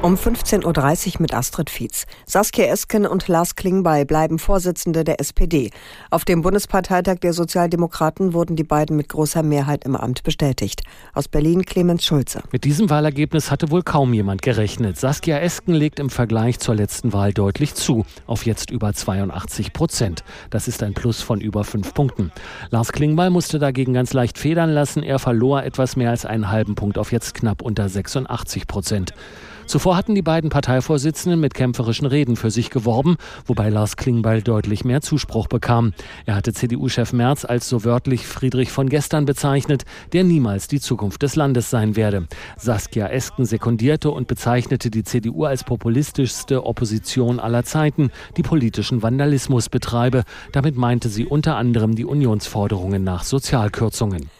Um 0.00 0.14
15.30 0.14 1.16
Uhr 1.16 1.22
mit 1.22 1.34
Astrid 1.34 1.68
Fietz. 1.68 2.06
Saskia 2.24 2.66
Esken 2.66 3.04
und 3.04 3.26
Lars 3.26 3.56
Klingbeil 3.56 4.06
bleiben 4.06 4.38
Vorsitzende 4.38 5.02
der 5.02 5.18
SPD. 5.18 5.72
Auf 6.10 6.24
dem 6.24 6.42
Bundesparteitag 6.42 7.16
der 7.16 7.32
Sozialdemokraten 7.32 8.32
wurden 8.32 8.54
die 8.54 8.62
beiden 8.62 8.96
mit 8.96 9.08
großer 9.08 9.42
Mehrheit 9.42 9.84
im 9.84 9.96
Amt 9.96 10.22
bestätigt. 10.22 10.82
Aus 11.14 11.26
Berlin 11.26 11.64
Clemens 11.64 12.06
Schulze. 12.06 12.44
Mit 12.52 12.62
diesem 12.62 12.90
Wahlergebnis 12.90 13.50
hatte 13.50 13.72
wohl 13.72 13.82
kaum 13.82 14.14
jemand 14.14 14.40
gerechnet. 14.40 14.96
Saskia 14.96 15.38
Esken 15.38 15.74
legt 15.74 15.98
im 15.98 16.10
Vergleich 16.10 16.60
zur 16.60 16.76
letzten 16.76 17.12
Wahl 17.12 17.32
deutlich 17.32 17.74
zu, 17.74 18.06
auf 18.28 18.46
jetzt 18.46 18.70
über 18.70 18.94
82 18.94 19.72
Prozent. 19.72 20.22
Das 20.50 20.68
ist 20.68 20.84
ein 20.84 20.94
Plus 20.94 21.22
von 21.22 21.40
über 21.40 21.64
fünf 21.64 21.92
Punkten. 21.92 22.30
Lars 22.70 22.92
Klingbeil 22.92 23.30
musste 23.30 23.58
dagegen 23.58 23.94
ganz 23.94 24.12
leicht 24.12 24.38
federn 24.38 24.70
lassen. 24.70 25.02
Er 25.02 25.18
verlor 25.18 25.64
etwas 25.64 25.96
mehr 25.96 26.10
als 26.10 26.24
einen 26.24 26.52
halben 26.52 26.76
Punkt 26.76 26.98
auf 26.98 27.10
jetzt 27.10 27.34
knapp 27.34 27.62
unter 27.62 27.88
86 27.88 28.68
Prozent. 28.68 29.12
Zuvor 29.68 29.98
hatten 29.98 30.14
die 30.14 30.22
beiden 30.22 30.48
Parteivorsitzenden 30.48 31.38
mit 31.38 31.52
kämpferischen 31.52 32.06
Reden 32.06 32.36
für 32.36 32.50
sich 32.50 32.70
geworben, 32.70 33.18
wobei 33.44 33.68
Lars 33.68 33.98
Klingbeil 33.98 34.40
deutlich 34.40 34.82
mehr 34.82 35.02
Zuspruch 35.02 35.46
bekam. 35.46 35.92
Er 36.24 36.36
hatte 36.36 36.54
CDU-Chef 36.54 37.12
Merz 37.12 37.44
als 37.44 37.68
so 37.68 37.84
wörtlich 37.84 38.26
Friedrich 38.26 38.72
von 38.72 38.88
gestern 38.88 39.26
bezeichnet, 39.26 39.84
der 40.14 40.24
niemals 40.24 40.68
die 40.68 40.80
Zukunft 40.80 41.22
des 41.22 41.36
Landes 41.36 41.68
sein 41.68 41.96
werde. 41.96 42.28
Saskia 42.56 43.08
Esken 43.08 43.44
sekundierte 43.44 44.10
und 44.10 44.26
bezeichnete 44.26 44.90
die 44.90 45.04
CDU 45.04 45.44
als 45.44 45.64
populistischste 45.64 46.64
Opposition 46.64 47.38
aller 47.38 47.64
Zeiten, 47.64 48.10
die 48.38 48.42
politischen 48.42 49.02
Vandalismus 49.02 49.68
betreibe. 49.68 50.24
Damit 50.52 50.78
meinte 50.78 51.10
sie 51.10 51.26
unter 51.26 51.56
anderem 51.56 51.94
die 51.94 52.06
Unionsforderungen 52.06 53.04
nach 53.04 53.22
Sozialkürzungen. 53.22 54.30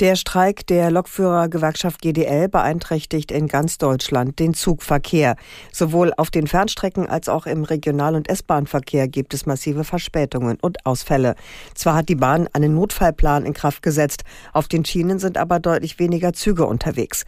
Der 0.00 0.16
Streik 0.16 0.66
der 0.68 0.90
Lokführergewerkschaft 0.90 2.00
GDL 2.00 2.48
beeinträchtigt 2.48 3.30
in 3.30 3.46
ganz 3.46 3.76
Deutschland 3.76 4.38
den 4.38 4.54
Zugverkehr. 4.54 5.36
Sowohl 5.70 6.14
auf 6.16 6.30
den 6.30 6.46
Fernstrecken 6.46 7.06
als 7.06 7.28
auch 7.28 7.44
im 7.44 7.62
Regional- 7.62 8.14
und 8.14 8.30
S-Bahn-Verkehr 8.30 9.06
gibt 9.06 9.34
es 9.34 9.44
massive 9.44 9.84
Verspätungen 9.84 10.56
und 10.62 10.86
Ausfälle. 10.86 11.34
Zwar 11.74 11.94
hat 11.94 12.08
die 12.08 12.14
Bahn 12.14 12.48
einen 12.54 12.74
Notfallplan 12.74 13.44
in 13.44 13.52
Kraft 13.52 13.82
gesetzt, 13.82 14.24
auf 14.54 14.66
den 14.66 14.86
Schienen 14.86 15.18
sind 15.18 15.36
aber 15.36 15.60
deutlich 15.60 15.98
weniger 15.98 16.32
Züge 16.32 16.64
unterwegs. 16.64 17.24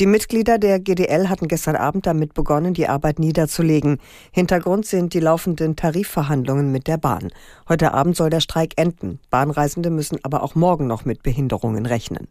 Die 0.00 0.06
Mitglieder 0.06 0.56
der 0.56 0.80
GDL 0.80 1.28
hatten 1.28 1.46
gestern 1.46 1.76
Abend 1.76 2.06
damit 2.06 2.32
begonnen, 2.32 2.72
die 2.72 2.88
Arbeit 2.88 3.18
niederzulegen. 3.18 3.98
Hintergrund 4.32 4.86
sind 4.86 5.12
die 5.12 5.20
laufenden 5.20 5.76
Tarifverhandlungen 5.76 6.72
mit 6.72 6.86
der 6.86 6.96
Bahn. 6.96 7.28
Heute 7.68 7.92
Abend 7.92 8.16
soll 8.16 8.30
der 8.30 8.40
Streik 8.40 8.72
enden. 8.76 9.20
Bahnreisende 9.28 9.90
müssen 9.90 10.18
aber 10.22 10.42
auch 10.42 10.54
morgen 10.54 10.86
noch 10.86 11.04
mit 11.04 11.22
Behinderungen 11.22 11.84
rechnen. 11.84 12.28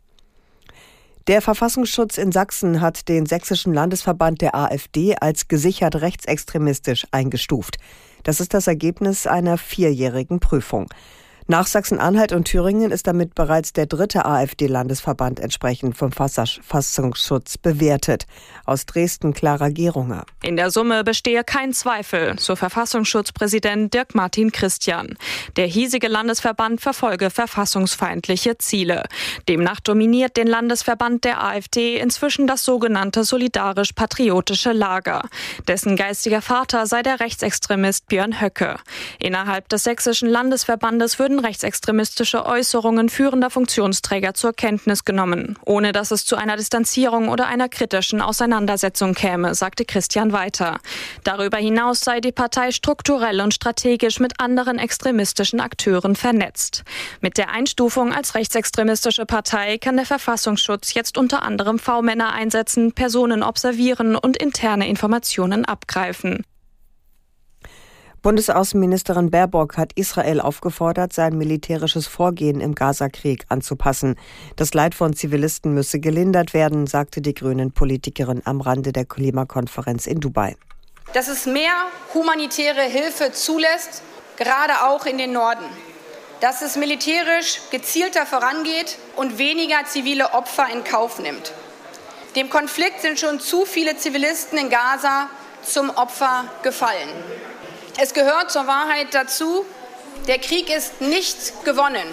Der 1.28 1.44
Verfassungsschutz 1.44 2.18
in 2.18 2.32
Sachsen 2.32 2.82
hat 2.82 3.08
den 3.08 3.28
sächsischen 3.28 3.72
Landesverband 3.72 4.42
der 4.42 4.56
AfD 4.56 5.16
als 5.18 5.48
gesichert 5.48 6.02
rechtsextremistisch 6.02 7.06
eingestuft. 7.12 7.78
Das 8.24 8.40
ist 8.40 8.56
das 8.56 8.66
Ergebnis 8.66 9.28
einer 9.28 9.60
vierjährigen 9.60 10.40
Prüfung. 10.40 10.88
Nach 11.52 11.66
Sachsen-Anhalt 11.66 12.32
und 12.32 12.44
Thüringen 12.44 12.92
ist 12.92 13.08
damit 13.08 13.34
bereits 13.34 13.74
der 13.74 13.88
dritte 13.88 14.24
AfD-Landesverband 14.24 15.40
entsprechend 15.40 15.98
vom 15.98 16.12
Verfassungsschutz 16.12 17.58
bewertet. 17.58 18.28
Aus 18.66 18.86
Dresden 18.86 19.34
Clara 19.34 19.70
Gerunger. 19.70 20.26
In 20.44 20.58
der 20.58 20.70
Summe 20.70 21.04
bestehe 21.04 21.44
kein 21.44 21.74
Zweifel, 21.74 22.38
so 22.38 22.56
Verfassungsschutzpräsident 22.56 23.92
Dirk 23.96 24.14
Martin 24.14 24.52
Christian. 24.52 25.18
Der 25.56 25.66
hiesige 25.66 26.08
Landesverband 26.08 26.82
verfolge 26.82 27.32
verfassungsfeindliche 27.32 28.60
Ziele. 28.60 29.06
Demnach 29.48 29.80
dominiert 29.80 30.38
den 30.38 30.46
Landesverband 30.46 31.24
der 31.24 31.44
AfD 31.44 31.98
inzwischen 31.98 32.46
das 32.46 32.64
sogenannte 32.64 33.24
solidarisch-patriotische 33.24 34.72
Lager. 34.72 35.24
Dessen 35.68 35.96
geistiger 35.96 36.44
Vater 36.44 36.86
sei 36.86 37.02
der 37.02 37.20
Rechtsextremist 37.20 38.08
Björn 38.08 38.40
Höcke. 38.40 38.76
Innerhalb 39.18 39.68
des 39.70 39.86
sächsischen 39.86 40.30
Landesverbandes 40.30 41.18
würden 41.18 41.39
rechtsextremistische 41.40 42.46
Äußerungen 42.46 43.10
führender 43.10 43.50
Funktionsträger 43.50 44.34
zur 44.34 44.54
Kenntnis 44.54 45.06
genommen, 45.06 45.58
ohne 45.66 45.92
dass 45.92 46.12
es 46.12 46.26
zu 46.26 46.36
einer 46.36 46.58
Distanzierung 46.58 47.30
oder 47.30 47.48
einer 47.48 47.70
kritischen 47.70 48.22
Auseinandersetzung 48.22 49.14
käme, 49.14 49.56
sagte 49.56 49.86
Christian 49.86 50.32
weiter. 50.32 50.80
Darüber 51.24 51.58
hinaus 51.58 52.02
sei 52.02 52.22
die 52.22 52.32
Partei 52.32 52.72
strukturell 52.72 53.42
und 53.42 53.54
strategisch 53.54 54.20
mit 54.20 54.40
anderen 54.40 54.78
extremistischen 54.78 55.60
Akteuren 55.60 56.16
vernetzt. 56.16 56.84
Mit 57.22 57.38
der 57.38 57.50
Einstufung 57.50 58.14
als 58.14 58.36
rechtsextremistische 58.36 59.26
Partei 59.26 59.78
kann 59.78 59.98
der 59.98 60.06
Verfassungsschutz 60.06 60.94
jetzt 60.94 61.18
unter 61.18 61.44
anderem 61.44 61.80
V-Männer 61.80 62.34
einsetzen, 62.34 62.94
Personen 62.94 63.44
observieren 63.44 64.16
und 64.16 64.38
interne 64.38 64.88
Informationen 64.88 65.66
abgreifen. 65.66 66.44
Bundesaußenministerin 68.22 69.32
Baerbock 69.32 69.78
hat 69.78 69.94
Israel 69.96 70.42
aufgefordert, 70.42 71.14
sein 71.14 71.38
militärisches 71.38 72.08
Vorgehen 72.08 72.60
im 72.60 72.76
Gazakrieg 72.76 73.46
anzupassen. 73.48 74.16
Das 74.58 74.74
Leid 74.74 74.94
von 74.94 75.14
Zivilisten 75.14 75.74
müsse 75.74 76.00
gelindert 76.00 76.54
werden, 76.54 76.86
sagte 76.86 77.22
die 77.22 77.34
grünen 77.34 77.72
Politikerin 77.72 78.42
am 78.44 78.60
Rande 78.60 78.92
der 78.92 79.06
Klimakonferenz 79.06 80.06
in 80.06 80.20
Dubai. 80.20 80.58
Dass 81.14 81.28
es 81.28 81.46
mehr 81.46 81.72
humanitäre 82.14 82.82
Hilfe 82.82 83.32
zulässt, 83.32 84.04
gerade 84.38 84.84
auch 84.84 85.06
in 85.06 85.18
den 85.18 85.32
Norden. 85.32 85.66
Dass 86.42 86.62
es 86.62 86.76
militärisch 86.76 87.62
gezielter 87.72 88.26
vorangeht 88.26 88.98
und 89.16 89.38
weniger 89.38 89.86
zivile 89.86 90.34
Opfer 90.34 90.68
in 90.74 90.84
Kauf 90.84 91.20
nimmt. 91.20 91.54
Dem 92.36 92.50
Konflikt 92.50 93.02
sind 93.02 93.20
schon 93.20 93.40
zu 93.40 93.66
viele 93.66 93.98
Zivilisten 93.98 94.58
in 94.58 94.70
Gaza 94.70 95.30
zum 95.64 95.90
Opfer 95.90 96.46
gefallen. 96.64 97.10
Es 98.02 98.14
gehört 98.14 98.50
zur 98.50 98.66
Wahrheit 98.66 99.08
dazu, 99.12 99.66
der 100.26 100.38
Krieg 100.38 100.74
ist 100.74 101.02
nicht 101.02 101.66
gewonnen, 101.66 102.08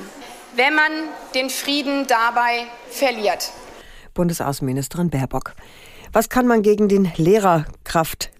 wenn 0.56 0.74
man 0.74 0.90
den 1.36 1.48
Frieden 1.48 2.08
dabei 2.08 2.66
verliert. 2.90 3.52
Bundesaußenministerin 4.12 5.10
Baerbock. 5.10 5.52
Was 6.12 6.28
kann 6.28 6.48
man 6.48 6.62
gegen 6.62 6.88
den 6.88 7.12
Lehrerkraft, 7.16 7.85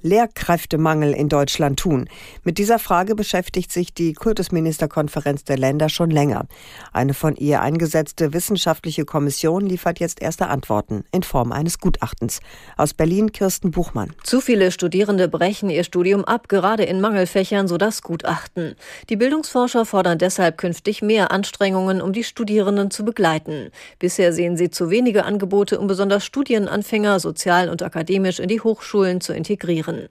Lehrkräftemangel 0.02 1.12
in 1.12 1.28
Deutschland 1.28 1.78
tun? 1.78 2.08
Mit 2.44 2.58
dieser 2.58 2.78
Frage 2.78 3.14
beschäftigt 3.14 3.72
sich 3.72 3.94
die 3.94 4.12
Kultusministerkonferenz 4.12 5.44
der 5.44 5.56
Länder 5.56 5.88
schon 5.88 6.10
länger. 6.10 6.46
Eine 6.92 7.14
von 7.14 7.36
ihr 7.36 7.62
eingesetzte 7.62 8.32
wissenschaftliche 8.32 9.04
Kommission 9.04 9.66
liefert 9.66 10.00
jetzt 10.00 10.20
erste 10.20 10.48
Antworten 10.48 11.04
in 11.12 11.22
Form 11.22 11.52
eines 11.52 11.78
Gutachtens. 11.78 12.40
Aus 12.76 12.92
Berlin 12.92 13.32
Kirsten 13.32 13.70
Buchmann. 13.70 14.12
Zu 14.24 14.40
viele 14.40 14.70
Studierende 14.70 15.28
brechen 15.28 15.70
ihr 15.70 15.84
Studium 15.84 16.24
ab, 16.24 16.48
gerade 16.48 16.84
in 16.84 17.00
Mangelfächern, 17.00 17.68
so 17.68 17.78
das 17.78 18.02
Gutachten. 18.02 18.74
Die 19.08 19.16
Bildungsforscher 19.16 19.86
fordern 19.86 20.18
deshalb 20.18 20.58
künftig 20.58 21.02
mehr 21.02 21.30
Anstrengungen, 21.30 22.00
um 22.02 22.12
die 22.12 22.24
Studierenden 22.24 22.90
zu 22.90 23.04
begleiten. 23.04 23.70
Bisher 23.98 24.32
sehen 24.32 24.56
sie 24.56 24.70
zu 24.70 24.90
wenige 24.90 25.24
Angebote, 25.24 25.78
um 25.78 25.86
besonders 25.86 26.24
Studienanfänger 26.24 27.20
sozial 27.20 27.68
und 27.68 27.82
akademisch 27.82 28.40
in 28.40 28.48
die 28.48 28.60
Hochschulen 28.60 29.20
zu 29.20 29.35
integrieren. 29.36 30.08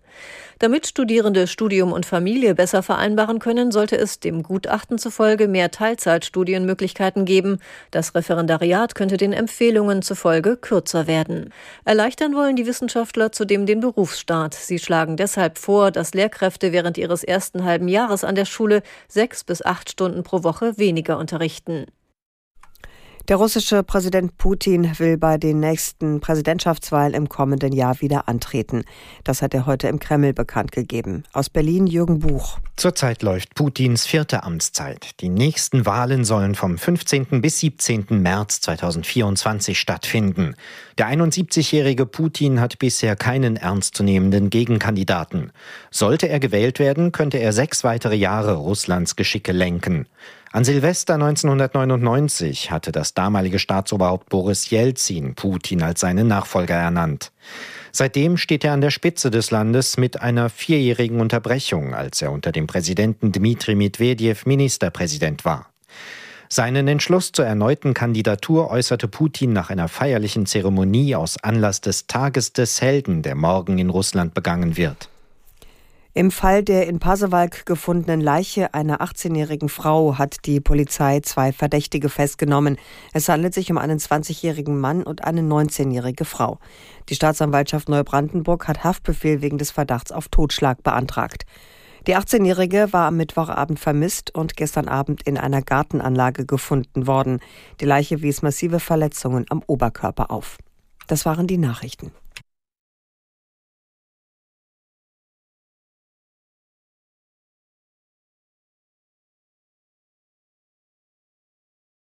Damit 0.59 0.87
Studierende 0.87 1.47
Studium 1.47 1.91
und 1.91 2.05
Familie 2.05 2.55
besser 2.55 2.81
vereinbaren 2.81 3.39
können, 3.39 3.71
sollte 3.71 3.97
es 3.97 4.21
dem 4.21 4.43
Gutachten 4.43 4.97
zufolge 4.97 5.49
mehr 5.49 5.71
Teilzeitstudienmöglichkeiten 5.71 7.25
geben. 7.25 7.59
Das 7.91 8.15
Referendariat 8.15 8.95
könnte 8.95 9.17
den 9.17 9.33
Empfehlungen 9.33 10.01
zufolge 10.01 10.55
kürzer 10.55 11.07
werden. 11.07 11.51
Erleichtern 11.83 12.35
wollen 12.35 12.55
die 12.55 12.67
Wissenschaftler 12.67 13.33
zudem 13.33 13.65
den 13.65 13.81
Berufsstart. 13.81 14.53
Sie 14.53 14.79
schlagen 14.79 15.17
deshalb 15.17 15.57
vor, 15.57 15.91
dass 15.91 16.13
Lehrkräfte 16.13 16.71
während 16.71 16.97
ihres 16.97 17.23
ersten 17.23 17.65
halben 17.65 17.89
Jahres 17.89 18.23
an 18.23 18.35
der 18.35 18.45
Schule 18.45 18.81
sechs 19.09 19.43
bis 19.43 19.65
acht 19.65 19.89
Stunden 19.89 20.23
pro 20.23 20.43
Woche 20.43 20.77
weniger 20.77 21.17
unterrichten. 21.17 21.85
Der 23.27 23.37
russische 23.37 23.81
Präsident 23.81 24.37
Putin 24.37 24.99
will 24.99 25.17
bei 25.17 25.39
den 25.39 25.59
nächsten 25.59 26.19
Präsidentschaftswahlen 26.19 27.15
im 27.15 27.27
kommenden 27.27 27.73
Jahr 27.73 27.99
wieder 27.99 28.27
antreten. 28.27 28.83
Das 29.23 29.41
hat 29.41 29.55
er 29.55 29.65
heute 29.65 29.87
im 29.87 29.97
Kreml 29.97 30.31
bekannt 30.31 30.71
gegeben. 30.71 31.23
Aus 31.33 31.49
Berlin 31.49 31.87
Jürgen 31.87 32.19
Buch. 32.19 32.59
Zurzeit 32.75 33.23
läuft 33.23 33.55
Putins 33.55 34.05
vierte 34.05 34.43
Amtszeit. 34.43 35.19
Die 35.21 35.29
nächsten 35.29 35.87
Wahlen 35.87 36.23
sollen 36.23 36.53
vom 36.53 36.77
15. 36.77 37.41
bis 37.41 37.61
17. 37.61 38.05
März 38.09 38.61
2024 38.61 39.79
stattfinden. 39.79 40.53
Der 40.99 41.07
71-jährige 41.07 42.05
Putin 42.05 42.61
hat 42.61 42.77
bisher 42.77 43.15
keinen 43.15 43.55
ernstzunehmenden 43.55 44.51
Gegenkandidaten. 44.51 45.51
Sollte 45.89 46.29
er 46.29 46.39
gewählt 46.39 46.77
werden, 46.77 47.11
könnte 47.11 47.39
er 47.39 47.53
sechs 47.53 47.83
weitere 47.83 48.15
Jahre 48.15 48.53
Russlands 48.53 49.15
Geschicke 49.15 49.51
lenken. 49.51 50.05
An 50.55 50.63
Silvester 50.63 51.15
1999 51.15 52.71
hatte 52.71 52.93
das 52.93 53.13
damalige 53.13 53.59
Staatsoberhaupt 53.59 54.29
Boris 54.29 54.69
Jelzin 54.69 55.35
Putin 55.35 55.83
als 55.83 55.99
seinen 55.99 56.29
Nachfolger 56.29 56.75
ernannt. 56.75 57.33
Seitdem 57.91 58.37
steht 58.37 58.63
er 58.63 58.71
an 58.71 58.79
der 58.79 58.89
Spitze 58.89 59.29
des 59.29 59.51
Landes 59.51 59.97
mit 59.97 60.21
einer 60.21 60.49
vierjährigen 60.49 61.19
Unterbrechung, 61.19 61.93
als 61.93 62.21
er 62.21 62.31
unter 62.31 62.53
dem 62.53 62.67
Präsidenten 62.67 63.33
Dmitri 63.33 63.75
Medvedev 63.75 64.45
Ministerpräsident 64.45 65.43
war. 65.43 65.67
Seinen 66.47 66.87
Entschluss 66.87 67.33
zur 67.33 67.45
erneuten 67.45 67.93
Kandidatur 67.93 68.71
äußerte 68.71 69.09
Putin 69.09 69.51
nach 69.51 69.69
einer 69.69 69.89
feierlichen 69.89 70.45
Zeremonie 70.45 71.15
aus 71.15 71.35
Anlass 71.43 71.81
des 71.81 72.07
Tages 72.07 72.53
des 72.53 72.81
Helden, 72.81 73.23
der 73.23 73.35
morgen 73.35 73.77
in 73.77 73.89
Russland 73.89 74.33
begangen 74.33 74.77
wird. 74.77 75.09
Im 76.17 76.31
Fall 76.31 76.63
der 76.63 76.87
in 76.87 76.99
Pasewalk 76.99 77.65
gefundenen 77.65 78.21
Leiche 78.21 78.73
einer 78.73 79.01
18-jährigen 79.01 79.67
Frau 79.67 80.17
hat 80.17 80.45
die 80.45 80.61
Polizei 80.61 81.19
zwei 81.19 81.51
Verdächtige 81.51 82.07
festgenommen. 82.07 82.77
Es 83.11 83.27
handelt 83.27 83.53
sich 83.53 83.69
um 83.69 83.77
einen 83.77 83.99
20-jährigen 83.99 84.79
Mann 84.79 85.03
und 85.03 85.25
eine 85.25 85.41
19-jährige 85.41 86.23
Frau. 86.23 86.59
Die 87.09 87.15
Staatsanwaltschaft 87.15 87.89
Neubrandenburg 87.89 88.69
hat 88.69 88.85
Haftbefehl 88.85 89.41
wegen 89.41 89.57
des 89.57 89.71
Verdachts 89.71 90.13
auf 90.13 90.29
Totschlag 90.29 90.83
beantragt. 90.83 91.43
Die 92.07 92.15
18-Jährige 92.15 92.93
war 92.93 93.07
am 93.07 93.17
Mittwochabend 93.17 93.77
vermisst 93.81 94.33
und 94.33 94.55
gestern 94.55 94.87
Abend 94.87 95.23
in 95.23 95.37
einer 95.37 95.61
Gartenanlage 95.61 96.45
gefunden 96.45 97.07
worden. 97.07 97.41
Die 97.81 97.85
Leiche 97.85 98.21
wies 98.21 98.41
massive 98.41 98.79
Verletzungen 98.79 99.45
am 99.49 99.61
Oberkörper 99.67 100.31
auf. 100.31 100.59
Das 101.07 101.25
waren 101.25 101.45
die 101.45 101.57
Nachrichten. 101.57 102.13